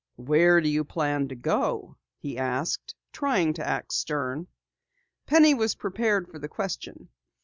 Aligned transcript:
"Where 0.15 0.59
do 0.61 0.67
you 0.67 0.83
plan 0.83 1.27
to 1.27 1.35
go?" 1.35 1.95
he 2.17 2.35
asked, 2.35 2.95
trying 3.11 3.53
to 3.53 3.67
act 3.67 3.93
stern. 3.93 4.47
Penny 5.27 5.53
was 5.53 5.75
prepared 5.75 6.27
for 6.27 6.39
the 6.39 6.49
question. 6.49 7.09